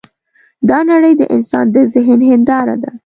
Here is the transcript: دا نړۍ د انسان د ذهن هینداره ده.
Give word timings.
دا 0.69 0.79
نړۍ 0.91 1.13
د 1.17 1.23
انسان 1.35 1.65
د 1.73 1.77
ذهن 1.93 2.19
هینداره 2.29 2.75
ده. 2.83 2.91